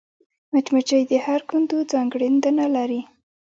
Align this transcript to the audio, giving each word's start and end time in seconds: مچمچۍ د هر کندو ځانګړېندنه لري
مچمچۍ 0.51 1.01
د 1.11 1.13
هر 1.25 1.41
کندو 1.49 1.77
ځانګړېندنه 1.91 2.65
لري 2.75 3.01